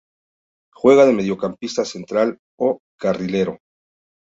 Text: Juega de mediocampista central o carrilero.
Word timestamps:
Juega 0.73 1.05
de 1.05 1.13
mediocampista 1.13 1.85
central 1.85 2.39
o 2.57 2.79
carrilero. 2.99 3.59